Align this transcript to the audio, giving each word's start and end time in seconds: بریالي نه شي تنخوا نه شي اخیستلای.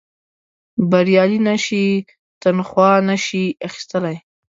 بریالي 0.89 1.39
نه 1.47 1.55
شي 1.65 1.85
تنخوا 2.41 2.91
نه 3.07 3.15
شي 3.25 3.43
اخیستلای. 3.67 4.17